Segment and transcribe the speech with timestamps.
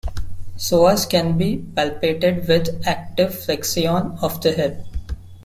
[0.57, 4.83] Psoas can be palpated with active flexion of the hip.